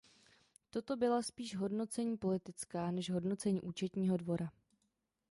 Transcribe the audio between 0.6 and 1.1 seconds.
Toto